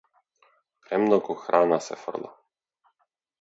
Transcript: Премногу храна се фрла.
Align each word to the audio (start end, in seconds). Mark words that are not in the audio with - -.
Премногу 0.87 1.35
храна 1.43 1.79
се 1.89 1.99
фрла. 2.05 2.33